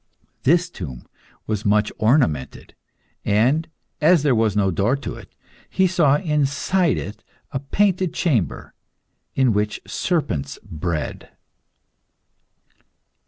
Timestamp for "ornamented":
1.99-2.73